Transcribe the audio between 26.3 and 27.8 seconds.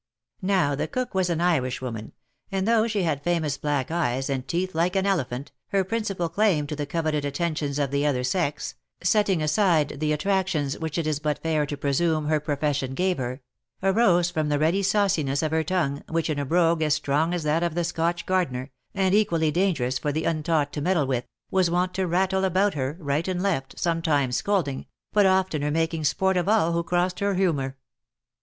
of all who crossed her humour.